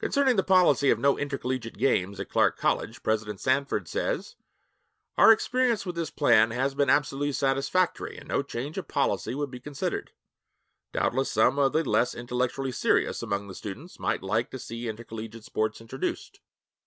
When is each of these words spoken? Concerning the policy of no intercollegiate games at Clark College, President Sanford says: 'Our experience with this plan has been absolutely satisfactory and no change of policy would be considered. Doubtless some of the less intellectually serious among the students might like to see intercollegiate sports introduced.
Concerning 0.00 0.36
the 0.36 0.42
policy 0.42 0.90
of 0.90 0.98
no 0.98 1.16
intercollegiate 1.18 1.78
games 1.78 2.20
at 2.20 2.28
Clark 2.28 2.58
College, 2.58 3.02
President 3.02 3.40
Sanford 3.40 3.88
says: 3.88 4.36
'Our 5.16 5.32
experience 5.32 5.86
with 5.86 5.96
this 5.96 6.10
plan 6.10 6.50
has 6.50 6.74
been 6.74 6.90
absolutely 6.90 7.32
satisfactory 7.32 8.18
and 8.18 8.28
no 8.28 8.42
change 8.42 8.76
of 8.76 8.86
policy 8.86 9.34
would 9.34 9.50
be 9.50 9.58
considered. 9.58 10.12
Doubtless 10.92 11.30
some 11.32 11.58
of 11.58 11.72
the 11.72 11.88
less 11.88 12.14
intellectually 12.14 12.70
serious 12.70 13.22
among 13.22 13.48
the 13.48 13.54
students 13.54 13.98
might 13.98 14.22
like 14.22 14.50
to 14.50 14.58
see 14.58 14.88
intercollegiate 14.88 15.44
sports 15.44 15.80
introduced. 15.80 16.40